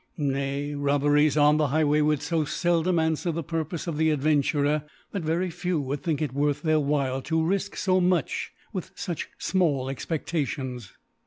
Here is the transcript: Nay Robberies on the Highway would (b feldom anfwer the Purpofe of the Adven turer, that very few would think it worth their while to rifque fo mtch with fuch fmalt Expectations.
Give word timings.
Nay 0.17 0.73
Robberies 0.73 1.37
on 1.37 1.57
the 1.57 1.67
Highway 1.67 2.01
would 2.01 2.21
(b 2.21 2.25
feldom 2.25 2.95
anfwer 2.95 3.35
the 3.35 3.43
Purpofe 3.43 3.85
of 3.85 3.97
the 3.97 4.09
Adven 4.09 4.39
turer, 4.41 4.83
that 5.11 5.21
very 5.21 5.51
few 5.51 5.79
would 5.79 6.01
think 6.01 6.23
it 6.23 6.33
worth 6.33 6.63
their 6.63 6.79
while 6.79 7.21
to 7.21 7.37
rifque 7.37 7.75
fo 7.75 8.01
mtch 8.01 8.47
with 8.73 8.95
fuch 8.95 9.27
fmalt 9.39 9.91
Expectations. 9.91 10.93